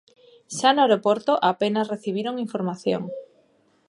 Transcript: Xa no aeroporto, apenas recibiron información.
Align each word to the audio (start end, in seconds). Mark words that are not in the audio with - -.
Xa 0.57 0.69
no 0.73 0.81
aeroporto, 0.83 1.31
apenas 1.51 1.89
recibiron 1.93 2.43
información. 2.45 3.01